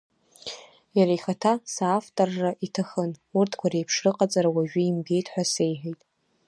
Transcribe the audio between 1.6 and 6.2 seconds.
соавторра иҭахын, урҭқәа реиԥш рыҟаҵара уажәы имбеит ҳәа сеиҳәеит.